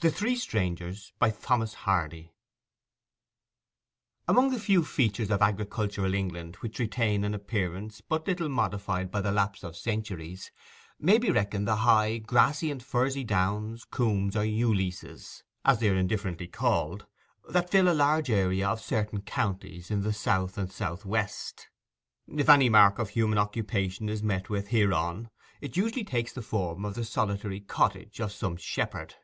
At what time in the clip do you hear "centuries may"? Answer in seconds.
9.74-11.16